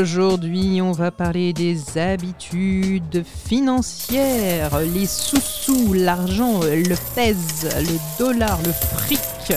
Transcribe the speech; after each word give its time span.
Aujourd'hui 0.00 0.82
on 0.82 0.92
va 0.92 1.10
parler 1.10 1.54
des 1.54 1.96
habitudes 1.96 3.24
financières, 3.24 4.78
les 4.80 5.06
sous-sous, 5.06 5.94
l'argent, 5.94 6.60
le 6.60 7.14
pèse, 7.14 7.66
le 7.76 8.18
dollar, 8.18 8.58
le 8.62 8.72
fric 8.72 9.54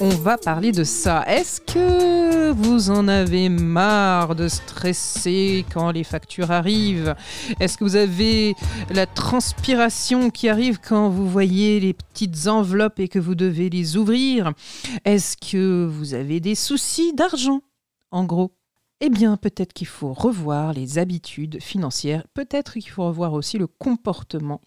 on 0.00 0.10
va 0.10 0.36
parler 0.36 0.72
de 0.72 0.84
ça. 0.84 1.24
Est-ce 1.26 1.60
que 1.60 2.52
vous 2.52 2.90
en 2.90 3.08
avez 3.08 3.48
marre 3.48 4.34
de 4.36 4.46
stresser 4.46 5.64
quand 5.72 5.90
les 5.90 6.04
factures 6.04 6.50
arrivent? 6.50 7.14
Est-ce 7.58 7.78
que 7.78 7.84
vous 7.84 7.96
avez 7.96 8.54
la 8.90 9.06
transpiration 9.06 10.30
qui 10.30 10.48
arrive 10.48 10.78
quand 10.86 11.08
vous 11.08 11.28
voyez 11.28 11.80
les 11.80 11.94
petites 11.94 12.46
enveloppes 12.46 13.00
et 13.00 13.08
que 13.08 13.18
vous 13.18 13.34
devez 13.34 13.70
les 13.70 13.96
ouvrir? 13.96 14.52
Est-ce 15.04 15.36
que 15.36 15.86
vous 15.86 16.14
avez 16.14 16.40
des 16.40 16.54
soucis 16.54 17.14
d'argent 17.14 17.62
En 18.10 18.24
gros? 18.24 18.52
Eh 19.00 19.10
bien, 19.10 19.36
peut-être 19.36 19.74
qu'il 19.74 19.86
faut 19.86 20.12
revoir 20.12 20.72
les 20.72 20.98
habitudes 20.98 21.60
financières, 21.60 22.26
peut-être 22.32 22.74
qu'il 22.74 22.88
faut 22.88 23.06
revoir 23.06 23.34
aussi 23.34 23.58
le 23.58 23.66
comportement 23.66 24.62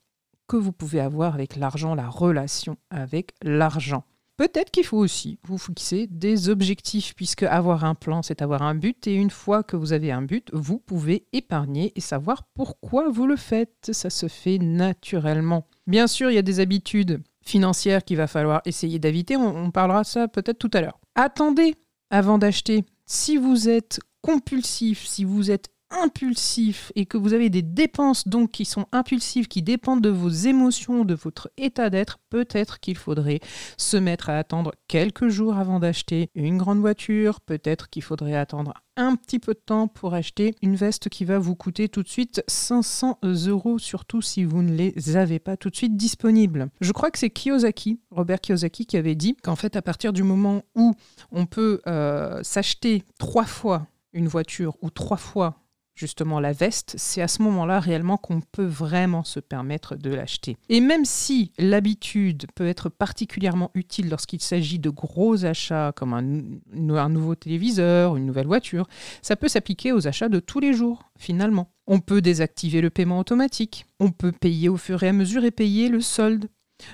que 0.47 0.55
vous 0.55 0.71
pouvez 0.71 0.99
avoir 0.99 1.33
avec 1.33 1.55
l'argent, 1.55 1.95
la 1.95 2.07
relation 2.07 2.77
avec 2.89 3.33
l'argent. 3.41 4.03
Peut-être 4.37 4.71
qu'il 4.71 4.85
faut 4.85 4.97
aussi 4.97 5.37
vous 5.43 5.57
fixer 5.57 6.07
des 6.07 6.47
objectifs, 6.47 7.13
puisque 7.13 7.43
avoir 7.43 7.83
un 7.83 7.93
plan, 7.93 8.21
c'est 8.21 8.41
avoir 8.41 8.61
un 8.61 8.73
but, 8.73 9.05
et 9.05 9.13
une 9.13 9.31
fois 9.31 9.63
que 9.63 9.75
vous 9.75 9.91
avez 9.91 10.11
un 10.11 10.21
but, 10.21 10.49
vous 10.53 10.79
pouvez 10.79 11.25
épargner 11.33 11.91
et 11.95 11.99
savoir 11.99 12.43
pourquoi 12.53 13.09
vous 13.09 13.27
le 13.27 13.35
faites. 13.35 13.89
Ça 13.91 14.09
se 14.09 14.29
fait 14.29 14.57
naturellement. 14.57 15.67
Bien 15.87 16.07
sûr, 16.07 16.31
il 16.31 16.35
y 16.35 16.37
a 16.37 16.43
des 16.43 16.61
habitudes 16.61 17.21
financières 17.41 18.05
qu'il 18.05 18.15
va 18.15 18.27
falloir 18.27 18.61
essayer 18.63 18.97
d'éviter. 18.97 19.35
On, 19.35 19.71
parlera 19.71 20.03
de 20.03 20.07
ça 20.07 20.27
peut-être 20.29 20.59
tout 20.59 20.71
à 20.73 20.81
l'heure. 20.81 20.99
Attendez 21.15 21.75
avant 22.09 22.37
d'acheter. 22.37 22.85
Si 23.05 23.35
vous 23.35 23.67
êtes 23.67 23.99
compulsif, 24.21 25.05
si 25.05 25.23
vous 25.23 25.51
êtes 25.51 25.69
impulsif 25.91 26.91
et 26.95 27.05
que 27.05 27.17
vous 27.17 27.33
avez 27.33 27.49
des 27.49 27.61
dépenses 27.61 28.27
donc 28.27 28.51
qui 28.51 28.65
sont 28.65 28.85
impulsives, 28.91 29.47
qui 29.47 29.61
dépendent 29.61 30.01
de 30.01 30.09
vos 30.09 30.29
émotions, 30.29 31.05
de 31.05 31.15
votre 31.15 31.49
état 31.57 31.89
d'être, 31.89 32.19
peut-être 32.29 32.79
qu'il 32.79 32.97
faudrait 32.97 33.39
se 33.77 33.97
mettre 33.97 34.29
à 34.29 34.37
attendre 34.37 34.73
quelques 34.87 35.29
jours 35.29 35.57
avant 35.57 35.79
d'acheter 35.79 36.29
une 36.35 36.57
grande 36.57 36.79
voiture, 36.79 37.41
peut-être 37.41 37.89
qu'il 37.89 38.03
faudrait 38.03 38.35
attendre 38.35 38.73
un 38.97 39.15
petit 39.15 39.39
peu 39.39 39.53
de 39.53 39.61
temps 39.65 39.87
pour 39.87 40.13
acheter 40.13 40.55
une 40.61 40.75
veste 40.75 41.07
qui 41.07 41.23
va 41.23 41.39
vous 41.39 41.55
coûter 41.55 41.87
tout 41.87 42.03
de 42.03 42.09
suite 42.09 42.43
500 42.47 43.19
euros, 43.23 43.79
surtout 43.79 44.21
si 44.21 44.43
vous 44.43 44.61
ne 44.61 44.73
les 44.73 45.15
avez 45.15 45.39
pas 45.39 45.55
tout 45.55 45.69
de 45.69 45.75
suite 45.75 45.95
disponibles. 45.95 46.69
Je 46.81 46.91
crois 46.91 47.09
que 47.09 47.17
c'est 47.17 47.29
Kiyosaki, 47.29 48.01
Robert 48.11 48.41
Kiyosaki, 48.41 48.85
qui 48.85 48.97
avait 48.97 49.15
dit 49.15 49.37
qu'en 49.41 49.55
fait, 49.55 49.77
à 49.77 49.81
partir 49.81 50.11
du 50.11 50.23
moment 50.23 50.63
où 50.75 50.93
on 51.31 51.45
peut 51.45 51.81
euh, 51.87 52.43
s'acheter 52.43 53.03
trois 53.17 53.45
fois 53.45 53.87
une 54.13 54.27
voiture 54.27 54.77
ou 54.81 54.89
trois 54.89 55.17
fois 55.17 55.59
justement 55.99 56.39
la 56.39 56.53
veste, 56.53 56.95
c'est 56.97 57.21
à 57.21 57.27
ce 57.27 57.41
moment-là 57.41 57.81
réellement 57.81 58.15
qu'on 58.15 58.39
peut 58.39 58.65
vraiment 58.65 59.25
se 59.25 59.41
permettre 59.41 59.97
de 59.97 60.09
l'acheter. 60.09 60.55
Et 60.69 60.79
même 60.79 61.03
si 61.03 61.51
l'habitude 61.59 62.45
peut 62.55 62.67
être 62.67 62.87
particulièrement 62.87 63.69
utile 63.73 64.09
lorsqu'il 64.09 64.41
s'agit 64.41 64.79
de 64.79 64.89
gros 64.89 65.43
achats 65.43 65.91
comme 65.93 66.13
un, 66.13 66.95
un, 66.95 67.09
nouveau 67.09 67.35
téléviseur, 67.35 68.15
une 68.15 68.25
nouvelle 68.25 68.47
voiture, 68.47 68.87
ça 69.21 69.35
peut 69.35 69.49
s'appliquer 69.49 69.91
aux 69.91 70.07
achats 70.07 70.29
de 70.29 70.39
tous 70.39 70.61
les 70.61 70.73
jours 70.73 71.03
finalement. 71.17 71.73
On 71.85 71.99
peut 71.99 72.21
désactiver 72.21 72.79
le 72.79 72.89
paiement 72.89 73.19
automatique, 73.19 73.85
on 73.99 74.11
peut 74.11 74.31
payer 74.31 74.69
au 74.69 74.77
fur 74.77 75.03
et 75.03 75.09
à 75.09 75.13
mesure 75.13 75.43
et 75.43 75.51
payer 75.51 75.89
le 75.89 75.99
solde. 75.99 76.47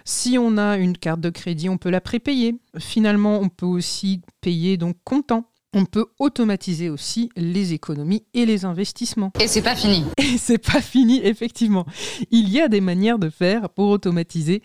Si 0.04 0.38
on 0.40 0.58
a 0.58 0.78
une 0.78 0.98
carte 0.98 1.22
de 1.22 1.30
crédit, 1.30 1.70
on 1.70 1.78
peut 1.78 1.92
la 1.92 2.02
prépayer. 2.02 2.60
Finalement, 2.80 3.40
on 3.40 3.50
peut 3.50 3.68
aussi 3.68 4.22
payer 4.42 4.78
donc 4.78 4.98
comptant 5.04 5.52
on 5.76 5.86
peut 5.86 6.08
automatiser 6.20 6.90
aussi 6.90 7.30
les 7.36 7.74
économies 7.74 8.24
et 8.34 8.46
les 8.46 8.64
investissements. 8.64 9.32
Et 9.40 9.48
c'est 9.48 9.62
pas 9.62 9.76
fini. 9.76 10.06
Et 10.18 10.38
c'est 10.38 10.58
pas 10.58 10.82
fini, 10.82 11.20
effectivement. 11.24 11.86
Il 12.32 12.50
y 12.50 12.62
a 12.62 12.70
des 12.70 12.82
manières 12.82 13.20
de 13.20 13.30
faire 13.30 13.70
pour 13.70 13.90
automatiser 13.90 14.64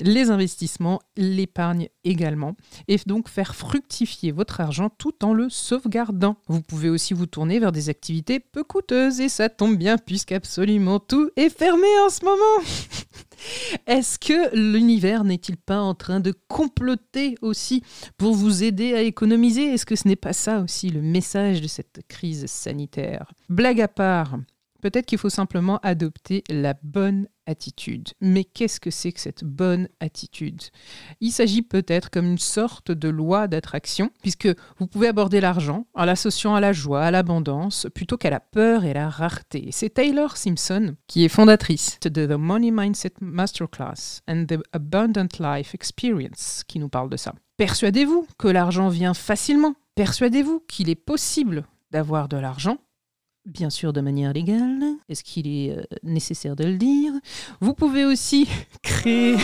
les 0.00 0.30
investissements, 0.30 1.00
l'épargne 1.16 1.88
également, 2.04 2.56
et 2.88 2.96
donc 3.06 3.28
faire 3.28 3.54
fructifier 3.54 4.32
votre 4.32 4.60
argent 4.60 4.90
tout 4.90 5.24
en 5.24 5.34
le 5.34 5.48
sauvegardant. 5.50 6.36
Vous 6.48 6.62
pouvez 6.62 6.88
aussi 6.88 7.14
vous 7.14 7.26
tourner 7.26 7.58
vers 7.58 7.72
des 7.72 7.88
activités 7.88 8.40
peu 8.40 8.64
coûteuses, 8.64 9.20
et 9.20 9.28
ça 9.28 9.48
tombe 9.48 9.76
bien 9.76 9.98
puisqu'absolument 9.98 11.00
tout 11.00 11.30
est 11.36 11.50
fermé 11.50 11.88
en 12.06 12.10
ce 12.10 12.24
moment. 12.24 12.66
Est-ce 13.86 14.18
que 14.18 14.54
l'univers 14.54 15.24
n'est-il 15.24 15.56
pas 15.56 15.80
en 15.80 15.94
train 15.94 16.20
de 16.20 16.32
comploter 16.48 17.36
aussi 17.42 17.82
pour 18.16 18.34
vous 18.34 18.62
aider 18.62 18.94
à 18.94 19.02
économiser? 19.02 19.64
Est-ce 19.64 19.86
que 19.86 19.96
ce 19.96 20.06
n'est 20.06 20.16
pas 20.16 20.32
ça 20.32 20.60
aussi 20.60 20.90
le 20.90 21.02
message 21.02 21.60
de 21.60 21.66
cette 21.66 22.00
crise 22.08 22.46
sanitaire? 22.46 23.32
Blague 23.48 23.80
à 23.80 23.88
part, 23.88 24.38
peut-être 24.82 25.06
qu'il 25.06 25.18
faut 25.18 25.30
simplement 25.30 25.78
adopter 25.82 26.44
la 26.50 26.74
bonne 26.82 27.28
attitude. 27.46 28.10
Mais 28.20 28.44
qu'est-ce 28.44 28.80
que 28.80 28.90
c'est 28.90 29.12
que 29.12 29.20
cette 29.20 29.44
bonne 29.44 29.88
attitude? 30.00 30.60
Il 31.20 31.30
s'agit 31.30 31.62
peut-être 31.62 32.10
comme 32.10 32.26
une 32.26 32.38
sorte 32.38 32.92
de 32.92 33.08
loi 33.08 33.48
d'attraction, 33.48 34.10
puisque 34.20 34.48
vous 34.78 34.86
pouvez 34.86 35.08
aborder 35.08 35.40
l'argent 35.40 35.86
en 35.94 36.04
l'associant 36.04 36.54
à 36.54 36.60
la 36.60 36.72
joie, 36.72 37.04
à 37.04 37.10
l'abondance, 37.10 37.86
plutôt 37.94 38.18
qu'à 38.18 38.30
la 38.30 38.40
peur 38.40 38.84
et 38.84 38.92
la 38.92 39.08
rareté. 39.08 39.68
C'est 39.70 39.94
Taylor 39.94 40.36
Simpson 40.36 40.94
qui 41.06 41.24
est 41.24 41.28
fondatrice 41.28 41.98
de 42.00 42.26
The 42.26 42.38
Money 42.38 42.70
Mindset 42.70 43.14
Masterclass 43.20 44.20
and 44.28 44.46
the 44.46 44.58
Abundant 44.72 45.28
Life 45.38 45.74
Experience 45.74 46.64
qui 46.66 46.78
nous 46.78 46.88
parle 46.88 47.08
de 47.08 47.16
ça. 47.16 47.34
Persuadez-vous 47.56 48.26
que 48.38 48.48
l'argent 48.48 48.88
vient 48.88 49.14
facilement. 49.14 49.74
Persuadez-vous 49.94 50.64
qu'il 50.68 50.90
est 50.90 50.96
possible 50.96 51.64
d'avoir 51.92 52.28
de 52.28 52.36
l'argent 52.36 52.78
bien 53.46 53.70
sûr 53.70 53.92
de 53.92 54.00
manière 54.00 54.32
légale. 54.32 54.82
Est-ce 55.08 55.24
qu'il 55.24 55.46
est, 55.48 55.76
euh, 55.76 55.82
nécessaire 56.02 56.56
de 56.56 56.64
le 56.64 56.76
dire? 56.76 57.12
Vous 57.60 57.74
pouvez 57.74 58.04
aussi 58.04 58.48
créer... 58.82 59.36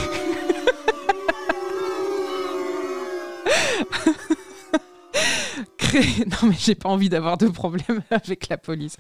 Non 6.26 6.48
mais 6.48 6.56
j'ai 6.58 6.74
pas 6.74 6.88
envie 6.88 7.08
d'avoir 7.08 7.38
de 7.38 7.48
problème 7.48 8.02
avec 8.10 8.48
la 8.48 8.58
police. 8.58 8.96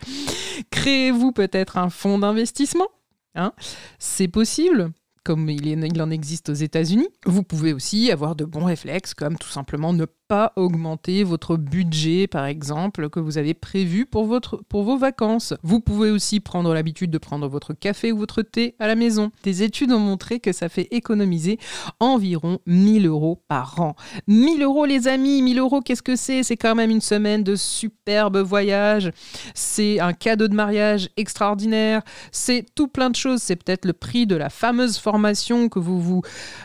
Créez-vous 0.70 1.32
peut-être 1.32 1.76
un 1.78 1.90
fonds 1.90 2.18
d'investissement? 2.18 2.88
Hein? 3.34 3.52
C'est 3.98 4.28
possible 4.28 4.92
comme 5.24 5.50
il, 5.50 5.66
il, 5.66 6.02
en 6.02 6.10
existe 6.10 6.48
aux 6.48 6.54
États-Unis. 6.54 7.08
Vous 7.26 7.42
pouvez 7.42 7.74
aussi 7.74 8.10
avoir 8.10 8.34
de 8.34 8.46
bons 8.46 8.64
réflexes, 8.64 9.12
comme 9.12 9.36
tout 9.36 9.48
simplement 9.48 9.92
ne 9.92 10.06
pas 10.28 10.52
augmenter 10.56 11.24
votre 11.24 11.56
budget, 11.56 12.26
par 12.26 12.44
exemple, 12.44 13.08
que 13.08 13.18
vous 13.18 13.38
avez 13.38 13.54
prévu 13.54 14.04
pour, 14.04 14.26
votre, 14.26 14.62
pour 14.68 14.82
vos 14.82 14.98
vacances. 14.98 15.54
Vous 15.62 15.80
pouvez 15.80 16.10
aussi 16.10 16.38
prendre 16.38 16.74
l'habitude 16.74 17.10
de 17.10 17.16
prendre 17.16 17.48
votre 17.48 17.72
café 17.72 18.12
ou 18.12 18.18
votre 18.18 18.42
thé 18.42 18.74
à 18.78 18.86
la 18.86 18.94
maison. 18.94 19.32
Des 19.42 19.62
études 19.62 19.90
ont 19.90 19.98
montré 19.98 20.38
que 20.38 20.52
ça 20.52 20.68
fait 20.68 20.86
économiser 20.90 21.58
environ 21.98 22.58
1000 22.66 23.06
euros 23.06 23.42
par 23.48 23.80
an. 23.80 23.96
1000 24.26 24.62
euros, 24.62 24.84
les 24.84 25.08
amis, 25.08 25.40
1000 25.40 25.58
euros, 25.58 25.80
qu'est-ce 25.80 26.02
que 26.02 26.14
c'est? 26.14 26.42
C'est 26.42 26.58
quand 26.58 26.74
même 26.74 26.90
une 26.90 27.00
semaine 27.00 27.42
de 27.42 27.56
superbes 27.56 28.36
voyages. 28.36 29.10
C'est 29.54 29.98
un 29.98 30.12
cadeau 30.12 30.46
de 30.48 30.54
mariage 30.54 31.08
extraordinaire. 31.16 32.02
C'est 32.32 32.66
tout 32.74 32.88
plein 32.88 33.08
de 33.08 33.16
choses. 33.16 33.40
C'est 33.40 33.56
peut-être 33.56 33.86
le 33.86 33.94
prix 33.94 34.26
de 34.26 34.36
la 34.36 34.50
fameuse 34.50 34.98
formation 34.98 35.70
que 35.70 35.78
vous 35.78 36.00
vous 36.00 36.22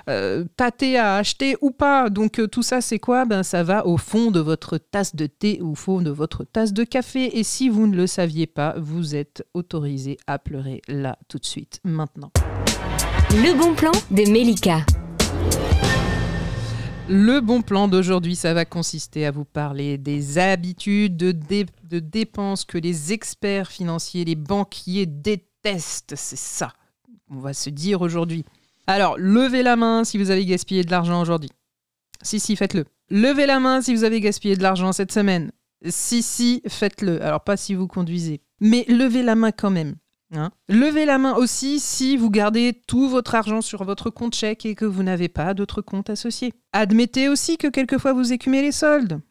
euh, 0.10 0.44
tâtez 0.58 0.98
à 0.98 1.16
acheter 1.16 1.56
ou 1.62 1.72
pas. 1.72 2.10
Donc 2.10 2.40
euh, 2.40 2.48
tout 2.48 2.64
ça, 2.64 2.82
c'est 2.82 3.00
quoi? 3.00 3.24
Ben, 3.24 3.42
ça 3.54 3.62
va 3.62 3.86
au 3.86 3.98
fond 3.98 4.32
de 4.32 4.40
votre 4.40 4.80
tasse 4.80 5.16
de 5.16 5.28
thé 5.28 5.62
ou 5.62 5.74
au 5.74 5.76
fond 5.76 6.02
de 6.02 6.10
votre 6.10 6.44
tasse 6.44 6.74
de 6.74 6.84
café. 6.84 7.38
Et 7.38 7.44
si 7.44 7.70
vous 7.70 7.86
ne 7.86 7.96
le 7.96 8.08
saviez 8.08 8.48
pas, 8.48 8.74
vous 8.80 9.14
êtes 9.14 9.46
autorisé 9.54 10.18
à 10.26 10.40
pleurer 10.40 10.82
là 10.88 11.20
tout 11.28 11.38
de 11.38 11.46
suite, 11.46 11.80
maintenant. 11.84 12.32
Le 13.30 13.56
bon 13.56 13.76
plan 13.76 13.92
de 14.10 14.28
Melika. 14.28 14.80
Le 17.08 17.42
bon 17.42 17.62
plan 17.62 17.88
d'aujourd'hui, 17.88 18.36
ça 18.36 18.56
va 18.56 18.66
consister 18.66 19.24
à 19.28 19.30
vous 19.30 19.46
parler 19.46 20.00
des 20.00 20.40
habitudes 20.40 21.16
de, 21.16 21.32
de 21.32 22.00
dépenses 22.00 22.66
que 22.66 22.80
les 22.80 23.14
experts 23.14 23.70
financiers, 23.70 24.26
les 24.26 24.34
banquiers 24.34 25.06
détestent. 25.06 26.16
C'est 26.18 26.40
ça, 26.40 26.74
on 27.30 27.38
va 27.38 27.54
se 27.54 27.70
dire 27.70 28.02
aujourd'hui. 28.02 28.46
Alors, 28.88 29.16
levez 29.20 29.62
la 29.62 29.76
main 29.76 30.04
si 30.06 30.18
vous 30.18 30.32
avez 30.32 30.44
gaspillé 30.44 30.84
de 30.84 30.90
l'argent 30.90 31.22
aujourd'hui. 31.22 31.52
Si, 32.24 32.40
si, 32.40 32.56
faites-le. 32.56 32.86
Levez 33.10 33.46
la 33.46 33.60
main 33.60 33.82
si 33.82 33.94
vous 33.94 34.04
avez 34.04 34.20
gaspillé 34.20 34.56
de 34.56 34.64
l'argent 34.64 34.92
cette 34.92 35.12
semaine. 35.12 35.52
Si, 35.88 36.24
si, 36.24 36.62
faites-le. 36.68 37.22
Alors, 37.24 37.44
pas 37.44 37.58
si 37.58 37.76
vous 37.76 37.88
conduisez. 37.88 38.42
Mais 38.60 38.86
levez 38.88 39.24
la 39.24 39.36
main 39.36 39.52
quand 39.52 39.70
même. 39.70 39.96
Hein 40.36 40.52
Levez 40.68 41.06
la 41.06 41.18
main 41.18 41.36
aussi 41.36 41.80
si 41.80 42.18
vous 42.18 42.32
gardez 42.32 42.82
tout 42.88 43.08
votre 43.08 43.36
argent 43.36 43.62
sur 43.62 43.84
votre 43.84 44.10
compte 44.10 44.34
chèque 44.34 44.66
et 44.66 44.74
que 44.74 44.86
vous 44.86 45.04
n'avez 45.04 45.28
pas 45.28 45.54
d'autres 45.54 45.82
comptes 45.82 46.10
associés. 46.10 46.54
Admettez 46.72 47.30
aussi 47.30 47.58
que 47.58 47.68
quelquefois 47.68 48.14
vous 48.14 48.34
écumez 48.34 48.62
les 48.62 48.72
soldes. 48.72 49.22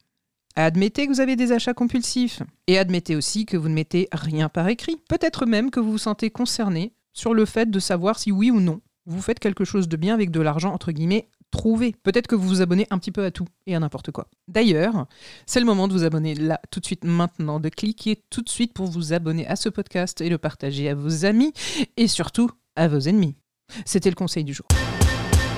Admettez 0.55 1.07
que 1.07 1.13
vous 1.13 1.21
avez 1.21 1.35
des 1.35 1.51
achats 1.51 1.75
compulsifs. 1.75 2.43
Et 2.67 2.79
admettez 2.79 3.17
aussi 3.17 3.47
que 3.47 3.57
vous 3.57 3.69
ne 3.69 3.75
mettez 3.75 4.09
rien 4.13 4.49
par 4.49 4.69
écrit. 4.69 4.97
Peut-être 5.09 5.47
même 5.47 5.71
que 5.71 5.81
vous 5.81 5.93
vous 5.93 5.99
sentez 5.99 6.31
concerné 6.31 6.93
sur 7.13 7.35
le 7.35 7.47
fait 7.47 7.71
de 7.71 7.79
savoir 7.79 8.19
si 8.19 8.31
oui 8.31 8.51
ou 8.51 8.61
non 8.61 8.81
vous 9.07 9.21
faites 9.21 9.41
quelque 9.41 9.65
chose 9.65 9.89
de 9.89 9.97
bien 9.97 10.15
avec 10.15 10.31
de 10.31 10.41
l'argent 10.41 10.73
entre 10.73 10.93
guillemets 10.93 11.29
trouver. 11.53 11.95
Peut-être 12.03 12.27
que 12.27 12.35
vous 12.35 12.49
vous 12.49 12.63
abonnez 12.63 12.89
un 12.91 12.99
petit 12.99 13.13
peu 13.13 13.25
à 13.25 13.31
tout 13.31 13.47
et 13.67 13.77
à 13.77 13.79
n'importe 13.79 14.11
quoi. 14.11 14.27
D'ailleurs, 14.49 15.07
c'est 15.47 15.61
le 15.61 15.67
moment 15.67 15.87
de 15.87 15.93
vous 15.93 16.03
abonner 16.03 16.35
là, 16.35 16.61
tout 16.73 16.81
de 16.81 16.87
suite, 16.87 17.05
maintenant, 17.05 17.61
de 17.61 17.69
cliquer 17.69 18.21
tout 18.31 18.43
de 18.43 18.49
suite 18.49 18.73
pour 18.73 18.87
vous 18.87 19.13
abonner 19.13 19.47
à 19.47 19.55
ce 19.55 19.69
podcast 19.69 20.21
et 20.21 20.29
le 20.29 20.39
partager 20.39 20.89
à 20.89 20.97
vos 20.97 21.25
amis 21.25 21.53
et 21.97 22.09
surtout 22.09 22.51
à 22.75 22.89
vos 22.89 22.99
ennemis. 22.99 23.37
C'était 23.85 24.11
le 24.11 24.17
conseil 24.17 24.43
du 24.43 24.53
jour. 24.53 24.67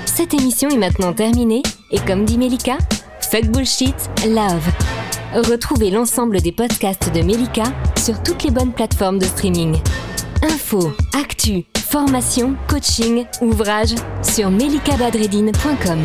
Cette 0.04 0.34
émission 0.34 0.68
est 0.68 0.76
maintenant 0.76 1.12
terminée 1.12 1.62
et 1.90 1.98
comme 2.00 2.24
dit 2.24 2.38
Melika, 2.38 2.76
fuck 3.20 3.46
bullshit, 3.46 3.96
love. 4.28 4.68
Retrouvez 5.34 5.90
l'ensemble 5.90 6.40
des 6.40 6.52
podcasts 6.52 7.12
de 7.12 7.22
Melika 7.22 7.64
sur 7.98 8.22
toutes 8.22 8.44
les 8.44 8.50
bonnes 8.50 8.72
plateformes 8.72 9.18
de 9.18 9.24
streaming. 9.24 9.76
Info, 10.42 10.92
actu, 11.14 11.64
formation, 11.94 12.56
coaching, 12.66 13.24
ouvrage 13.40 13.94
sur 14.20 14.50
melikabadredine.com. 14.50 16.00